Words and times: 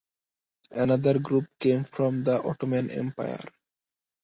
Another 0.71 1.19
group 1.19 1.45
came 1.59 1.83
from 1.83 2.23
the 2.23 2.41
Ottoman 2.41 2.89
Empire. 2.89 3.45